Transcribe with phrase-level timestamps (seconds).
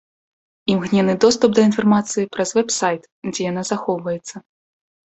[0.75, 3.01] Імгненны доступ да інфармацыі праз вэб-сайт,
[3.31, 4.35] дзе яна захоўваецца.